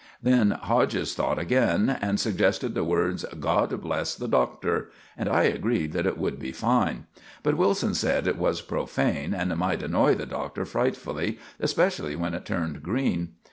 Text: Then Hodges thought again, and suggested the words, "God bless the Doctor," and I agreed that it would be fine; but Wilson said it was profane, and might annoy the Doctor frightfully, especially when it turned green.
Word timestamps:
Then 0.19 0.49
Hodges 0.59 1.13
thought 1.13 1.37
again, 1.37 1.95
and 2.01 2.19
suggested 2.19 2.73
the 2.73 2.83
words, 2.83 3.23
"God 3.39 3.79
bless 3.81 4.15
the 4.15 4.27
Doctor," 4.27 4.89
and 5.15 5.29
I 5.29 5.43
agreed 5.43 5.91
that 5.91 6.07
it 6.07 6.17
would 6.17 6.39
be 6.39 6.51
fine; 6.51 7.05
but 7.43 7.55
Wilson 7.55 7.93
said 7.93 8.25
it 8.25 8.39
was 8.39 8.61
profane, 8.61 9.35
and 9.35 9.55
might 9.57 9.83
annoy 9.83 10.15
the 10.15 10.25
Doctor 10.25 10.65
frightfully, 10.65 11.37
especially 11.59 12.15
when 12.15 12.33
it 12.33 12.45
turned 12.47 12.81
green. 12.81 13.33